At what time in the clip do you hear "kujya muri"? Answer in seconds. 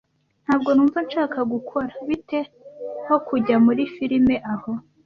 3.27-3.83